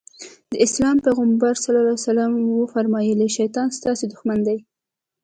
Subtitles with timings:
[0.51, 1.65] د اسلام پيغمبر ص
[2.61, 4.57] وفرمايل شيطان ستاسې دښمن دی.